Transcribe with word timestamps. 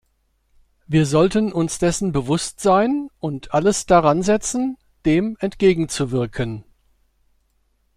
Wir 0.87 1.05
sollten 1.05 1.53
uns 1.53 1.77
dessen 1.77 2.11
bewusst 2.11 2.59
sein 2.59 3.09
und 3.19 3.53
alles 3.53 3.85
daransetzen, 3.85 4.79
dem 5.05 5.37
entgegenzuwirken. 5.39 6.63